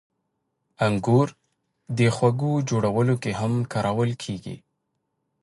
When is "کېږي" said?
4.23-4.55